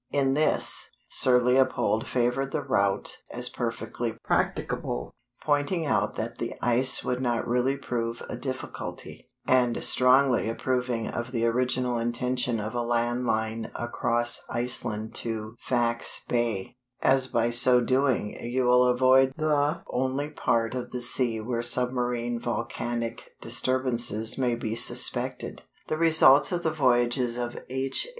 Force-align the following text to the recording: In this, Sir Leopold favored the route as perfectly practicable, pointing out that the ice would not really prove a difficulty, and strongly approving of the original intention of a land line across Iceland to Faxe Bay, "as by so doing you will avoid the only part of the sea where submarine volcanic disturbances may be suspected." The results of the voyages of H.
In 0.09 0.33
this, 0.33 0.89
Sir 1.09 1.39
Leopold 1.39 2.07
favored 2.07 2.49
the 2.49 2.63
route 2.63 3.21
as 3.31 3.49
perfectly 3.49 4.13
practicable, 4.23 5.13
pointing 5.43 5.85
out 5.85 6.15
that 6.15 6.39
the 6.39 6.55
ice 6.59 7.03
would 7.03 7.21
not 7.21 7.47
really 7.47 7.77
prove 7.77 8.23
a 8.27 8.35
difficulty, 8.35 9.29
and 9.45 9.83
strongly 9.83 10.49
approving 10.49 11.07
of 11.07 11.31
the 11.31 11.45
original 11.45 11.99
intention 11.99 12.59
of 12.59 12.73
a 12.73 12.81
land 12.81 13.27
line 13.27 13.69
across 13.75 14.41
Iceland 14.49 15.13
to 15.17 15.55
Faxe 15.59 16.21
Bay, 16.27 16.77
"as 17.03 17.27
by 17.27 17.51
so 17.51 17.79
doing 17.79 18.35
you 18.43 18.65
will 18.65 18.85
avoid 18.85 19.33
the 19.37 19.83
only 19.87 20.29
part 20.29 20.73
of 20.73 20.89
the 20.89 21.01
sea 21.01 21.39
where 21.39 21.61
submarine 21.61 22.39
volcanic 22.39 23.33
disturbances 23.39 24.35
may 24.35 24.55
be 24.55 24.75
suspected." 24.75 25.61
The 25.89 25.97
results 25.99 26.51
of 26.51 26.63
the 26.63 26.73
voyages 26.73 27.37
of 27.37 27.55
H. 27.69 28.07